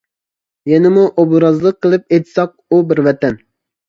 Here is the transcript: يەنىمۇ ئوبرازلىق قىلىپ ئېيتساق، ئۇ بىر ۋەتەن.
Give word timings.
يەنىمۇ 0.69 1.03
ئوبرازلىق 1.23 1.77
قىلىپ 1.87 2.15
ئېيتساق، 2.17 2.55
ئۇ 2.73 2.81
بىر 2.93 3.03
ۋەتەن. 3.09 3.39